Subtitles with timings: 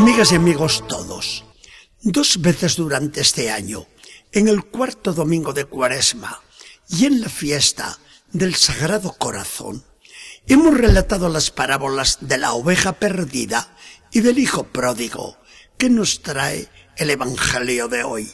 [0.00, 1.44] Amigas y amigos todos,
[2.00, 3.86] dos veces durante este año,
[4.32, 6.40] en el cuarto domingo de Cuaresma
[6.88, 7.98] y en la fiesta
[8.32, 9.84] del Sagrado Corazón,
[10.46, 13.76] hemos relatado las parábolas de la oveja perdida
[14.10, 15.36] y del hijo pródigo
[15.76, 18.32] que nos trae el Evangelio de hoy.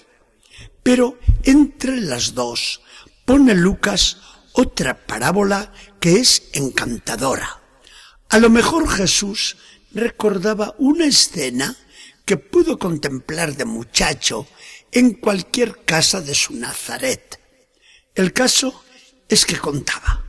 [0.84, 2.80] Pero entre las dos
[3.24, 4.18] pone Lucas
[4.52, 7.60] otra parábola que es encantadora.
[8.28, 9.56] A lo mejor Jesús
[9.96, 11.74] recordaba una escena
[12.24, 14.46] que pudo contemplar de muchacho
[14.92, 17.40] en cualquier casa de su Nazaret.
[18.14, 18.84] El caso
[19.28, 20.24] es que contaba.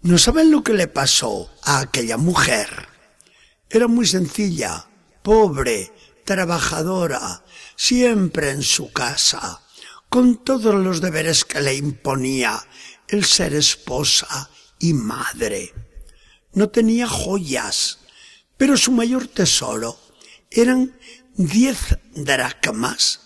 [0.00, 2.88] ¿No saben lo que le pasó a aquella mujer?
[3.70, 4.88] Era muy sencilla,
[5.22, 5.92] pobre,
[6.24, 7.44] trabajadora,
[7.76, 9.62] siempre en su casa,
[10.08, 12.60] con todos los deberes que le imponía
[13.06, 15.72] el ser esposa y madre.
[16.54, 18.01] No tenía joyas,
[18.62, 19.98] pero su mayor tesoro
[20.48, 20.96] eran
[21.34, 23.18] diez dracmas,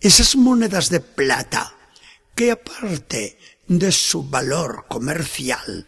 [0.00, 1.74] esas monedas de plata
[2.34, 5.86] que aparte de su valor comercial,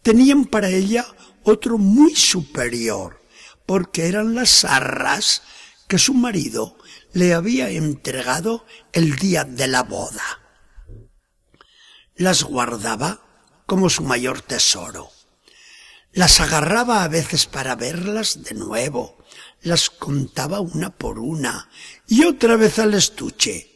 [0.00, 1.08] tenían para ella
[1.42, 3.20] otro muy superior,
[3.66, 5.42] porque eran las arras
[5.88, 6.78] que su marido
[7.14, 10.22] le había entregado el día de la boda.
[12.14, 13.22] Las guardaba
[13.66, 15.15] como su mayor tesoro.
[16.16, 19.18] Las agarraba a veces para verlas de nuevo,
[19.60, 21.68] las contaba una por una
[22.08, 23.70] y otra vez al estuche.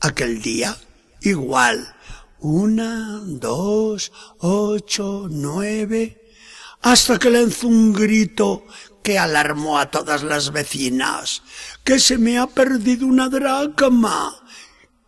[0.00, 0.76] Aquel día,
[1.22, 1.96] igual,
[2.40, 6.30] una, dos, ocho, nueve,
[6.82, 8.66] hasta que lanzó un grito
[9.02, 11.42] que alarmó a todas las vecinas,
[11.82, 14.44] que se me ha perdido una dracma.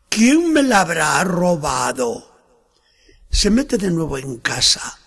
[0.09, 2.41] ¿Quién me la habrá robado?
[3.29, 4.98] Se mete de nuevo en casa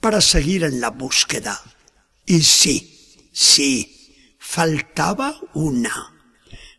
[0.00, 1.60] para seguir en la búsqueda.
[2.26, 6.14] Y sí, sí, faltaba una.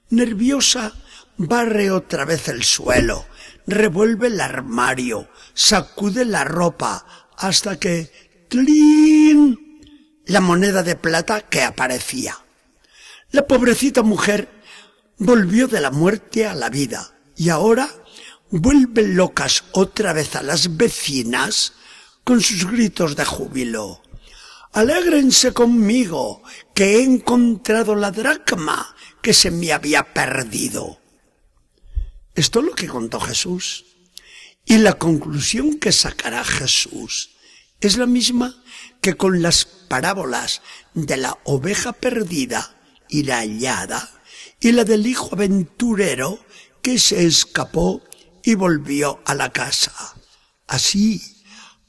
[0.09, 0.93] Nerviosa,
[1.37, 3.25] barre otra vez el suelo,
[3.67, 7.05] revuelve el armario, sacude la ropa,
[7.37, 9.69] hasta que ¡tlin!
[10.25, 12.37] la moneda de plata que aparecía.
[13.31, 14.49] La pobrecita mujer
[15.17, 17.89] volvió de la muerte a la vida y ahora
[18.49, 21.73] vuelve locas otra vez a las vecinas
[22.29, 24.03] con sus gritos de júbilo.
[24.73, 26.43] Alégrense conmigo,
[26.75, 30.99] que he encontrado la dracma que se me había perdido.
[32.35, 33.83] Esto es lo que contó Jesús.
[34.63, 37.31] Y la conclusión que sacará Jesús
[37.81, 38.61] es la misma
[39.01, 40.61] que con las parábolas
[40.93, 42.79] de la oveja perdida
[43.09, 44.07] y la hallada
[44.59, 46.37] y la del hijo aventurero
[46.83, 48.03] que se escapó
[48.43, 50.13] y volvió a la casa.
[50.67, 51.38] Así,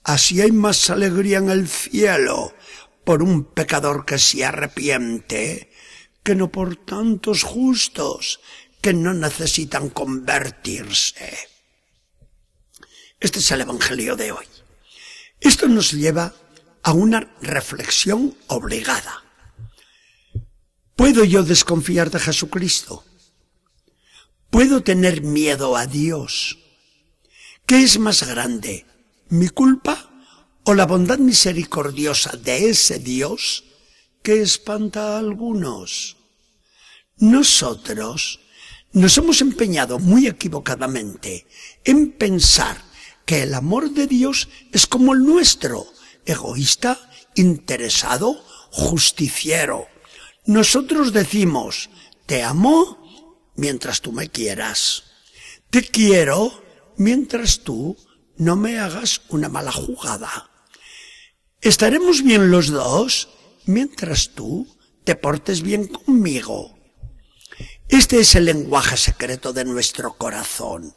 [0.05, 2.55] así hay más alegría en el cielo
[3.05, 5.71] por un pecador que se arrepiente
[6.22, 8.41] que no por tantos justos
[8.81, 11.49] que no necesitan convertirse.
[13.19, 14.47] Este es el Evangelio de hoy.
[15.41, 16.34] Esto nos lleva
[16.82, 19.25] a una reflexión obligada.
[20.97, 23.05] ¿Puedo yo desconfiar de Jesucristo?
[24.50, 26.59] ¿Puedo tener miedo a Dios?
[27.67, 28.87] ¿Qué es más grande,
[29.30, 30.10] mi culpa
[30.64, 33.64] o la bondad misericordiosa de ese Dios
[34.22, 36.16] que espanta a algunos?
[37.16, 38.40] Nosotros
[38.92, 41.46] nos hemos empeñado muy equivocadamente
[41.84, 42.82] en pensar
[43.24, 45.86] que el amor de Dios es como el nuestro,
[46.26, 46.98] egoísta,
[47.36, 48.34] interesado,
[48.70, 49.86] justiciero.
[50.46, 51.90] Nosotros decimos,
[52.26, 55.04] te amo mientras tú me quieras.
[55.70, 56.64] Te quiero
[56.96, 57.96] mientras tú
[58.40, 60.50] no me hagas una mala jugada.
[61.60, 63.28] Estaremos bien los dos
[63.66, 64.66] mientras tú
[65.04, 66.78] te portes bien conmigo.
[67.87, 70.96] Este es el lenguaje secreto de nuestro corazón.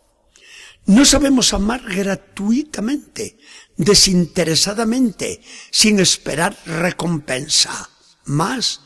[0.86, 3.38] No sabemos amar gratuitamente,
[3.76, 7.90] desinteresadamente, sin esperar recompensa.
[8.24, 8.80] Más,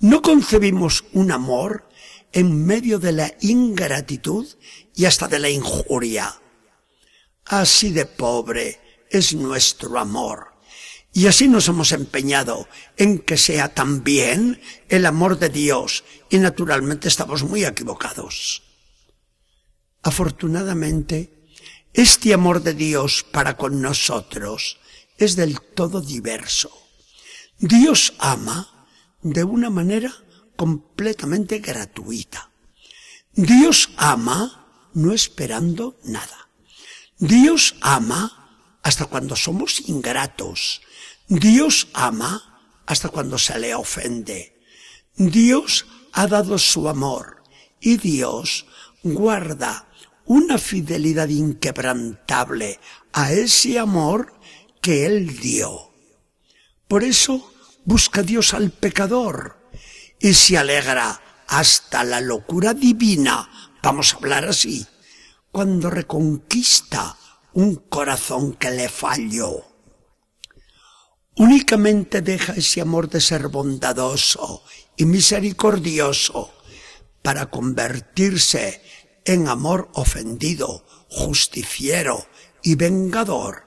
[0.00, 1.88] no concebimos un amor
[2.32, 4.46] en medio de la ingratitud
[4.94, 6.41] y hasta de la injuria.
[7.52, 10.54] Así de pobre es nuestro amor.
[11.12, 12.66] Y así nos hemos empeñado
[12.96, 14.58] en que sea también
[14.88, 18.62] el amor de Dios y naturalmente estamos muy equivocados.
[20.02, 21.44] Afortunadamente,
[21.92, 24.78] este amor de Dios para con nosotros
[25.18, 26.70] es del todo diverso.
[27.58, 28.86] Dios ama
[29.20, 30.10] de una manera
[30.56, 32.50] completamente gratuita.
[33.34, 36.48] Dios ama no esperando nada.
[37.22, 40.82] Dios ama hasta cuando somos ingratos.
[41.28, 44.60] Dios ama hasta cuando se le ofende.
[45.14, 47.44] Dios ha dado su amor
[47.78, 48.66] y Dios
[49.04, 49.86] guarda
[50.24, 52.80] una fidelidad inquebrantable
[53.12, 54.34] a ese amor
[54.80, 55.92] que Él dio.
[56.88, 57.54] Por eso
[57.84, 59.70] busca Dios al pecador
[60.18, 63.48] y se alegra hasta la locura divina,
[63.80, 64.84] vamos a hablar así,
[65.52, 67.18] cuando reconquista
[67.52, 69.66] un corazón que le falló.
[71.36, 74.64] Únicamente deja ese amor de ser bondadoso
[74.96, 76.50] y misericordioso
[77.20, 78.82] para convertirse
[79.26, 82.26] en amor ofendido, justiciero
[82.62, 83.66] y vengador,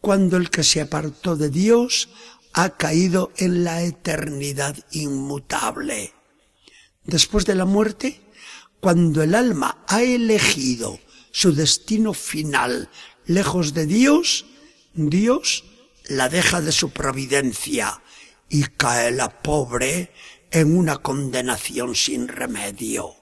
[0.00, 2.08] cuando el que se apartó de Dios
[2.52, 6.12] ha caído en la eternidad inmutable.
[7.04, 8.20] Después de la muerte,
[8.80, 10.98] cuando el alma ha elegido
[11.32, 12.88] su destino final
[13.26, 14.46] lejos de Dios,
[14.94, 15.64] Dios
[16.04, 18.02] la deja de su providencia
[18.48, 20.12] y cae la pobre
[20.50, 23.16] en una condenación sin remedio.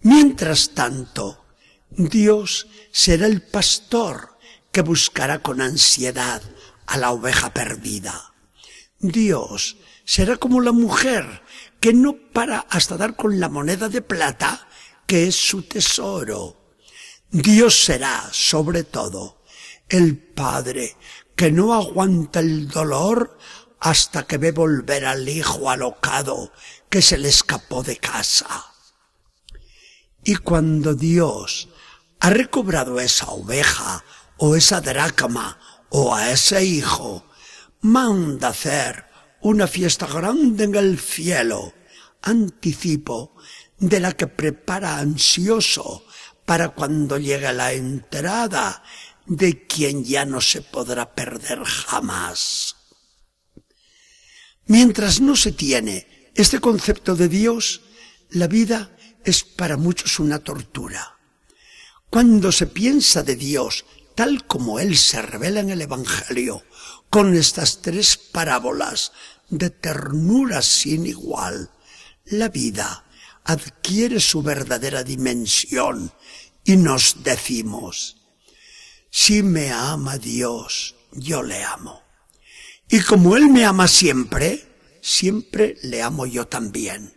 [0.00, 1.44] Mientras tanto,
[1.90, 4.38] Dios será el pastor
[4.72, 6.42] que buscará con ansiedad
[6.86, 8.34] a la oveja perdida.
[8.98, 11.42] Dios será como la mujer
[11.80, 14.67] que no para hasta dar con la moneda de plata
[15.08, 16.54] que es su tesoro.
[17.30, 19.42] Dios será, sobre todo,
[19.88, 20.96] el Padre
[21.34, 23.38] que no aguanta el dolor
[23.80, 26.52] hasta que ve volver al hijo alocado
[26.90, 28.66] que se le escapó de casa.
[30.24, 31.70] Y cuando Dios
[32.20, 34.04] ha recobrado esa oveja
[34.36, 35.58] o esa dracma
[35.88, 37.24] o a ese hijo,
[37.80, 39.06] manda hacer
[39.40, 41.72] una fiesta grande en el cielo,
[42.20, 43.36] anticipo
[43.78, 46.04] de la que prepara ansioso
[46.44, 48.82] para cuando llegue la entrada
[49.26, 52.76] de quien ya no se podrá perder jamás.
[54.66, 57.82] Mientras no se tiene este concepto de Dios,
[58.30, 61.18] la vida es para muchos una tortura.
[62.10, 63.84] Cuando se piensa de Dios
[64.14, 66.64] tal como Él se revela en el Evangelio,
[67.08, 69.12] con estas tres parábolas
[69.48, 71.70] de ternura sin igual,
[72.24, 73.04] la vida
[73.48, 76.12] adquiere su verdadera dimensión
[76.64, 78.18] y nos decimos,
[79.10, 82.02] si me ama Dios, yo le amo.
[82.90, 84.68] Y como Él me ama siempre,
[85.00, 87.14] siempre le amo yo también.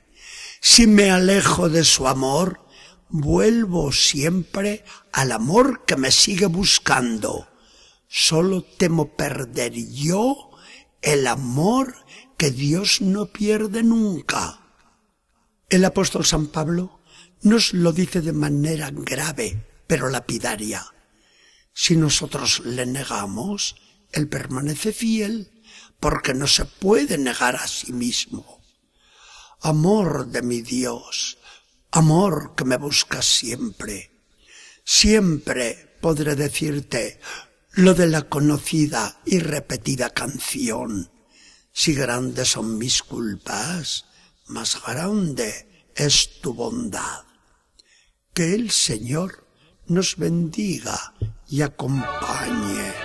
[0.62, 2.66] Si me alejo de su amor,
[3.10, 7.50] vuelvo siempre al amor que me sigue buscando.
[8.07, 10.50] Solo temo perder yo
[11.01, 11.94] el amor
[12.38, 14.61] que Dios no pierde nunca.
[15.72, 17.00] El apóstol San Pablo
[17.44, 20.86] nos lo dice de manera grave, pero lapidaria.
[21.74, 23.78] Si nosotros le negamos,
[24.12, 25.50] Él permanece fiel,
[25.98, 28.62] porque no se puede negar a sí mismo.
[29.62, 31.38] Amor de mi Dios,
[31.92, 34.12] amor que me buscas siempre.
[34.84, 37.22] Siempre podré decirte
[37.72, 41.10] lo de la conocida y repetida canción.
[41.72, 44.11] Si grandes son mis culpas,
[44.51, 47.24] más grande es tu bondad.
[48.34, 49.48] Que el Señor
[49.88, 51.13] nos bendiga
[51.48, 53.00] y acompañe.